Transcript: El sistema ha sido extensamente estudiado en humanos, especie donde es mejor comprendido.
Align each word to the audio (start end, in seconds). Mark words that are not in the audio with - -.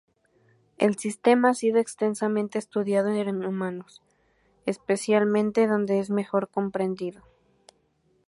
El 0.79 0.97
sistema 0.97 1.49
ha 1.49 1.53
sido 1.53 1.77
extensamente 1.77 2.57
estudiado 2.57 3.09
en 3.09 3.45
humanos, 3.45 4.01
especie 4.65 5.19
donde 5.67 5.99
es 5.99 6.09
mejor 6.09 6.49
comprendido. 6.49 7.21